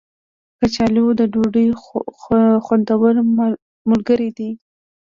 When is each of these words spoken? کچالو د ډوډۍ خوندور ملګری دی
کچالو 0.59 1.05
د 1.19 1.21
ډوډۍ 1.33 1.67
خوندور 2.65 3.15
ملګری 3.89 4.29
دی 4.37 4.49